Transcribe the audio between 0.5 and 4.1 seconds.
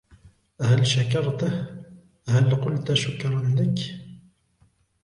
هل شكرتهُ, هل قلت شكراً لك؟